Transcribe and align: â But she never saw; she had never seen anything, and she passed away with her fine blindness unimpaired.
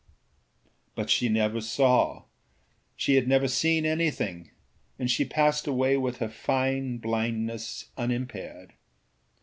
â 0.01 0.63
But 0.95 1.11
she 1.11 1.29
never 1.29 1.61
saw; 1.61 2.23
she 2.95 3.13
had 3.13 3.27
never 3.27 3.47
seen 3.47 3.85
anything, 3.85 4.49
and 4.97 5.11
she 5.11 5.23
passed 5.25 5.67
away 5.67 5.95
with 5.95 6.17
her 6.17 6.27
fine 6.29 6.97
blindness 6.97 7.85
unimpaired. 7.95 8.73